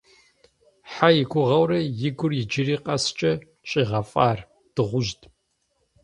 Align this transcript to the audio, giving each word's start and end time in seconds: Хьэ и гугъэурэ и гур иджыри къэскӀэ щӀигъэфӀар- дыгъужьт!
Хьэ 0.91 1.09
и 1.21 1.23
гугъэурэ 1.31 1.79
и 2.07 2.09
гур 2.17 2.31
иджыри 2.41 2.75
къэскӀэ 2.85 3.31
щӀигъэфӀар- 3.69 4.39
дыгъужьт! 4.73 5.21